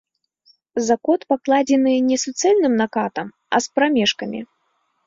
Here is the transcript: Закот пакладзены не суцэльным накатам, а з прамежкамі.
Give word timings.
Закот 0.87 1.27
пакладзены 1.35 1.93
не 2.09 2.17
суцэльным 2.25 2.73
накатам, 2.81 3.27
а 3.57 3.65
з 3.69 3.73
прамежкамі. 3.79 4.41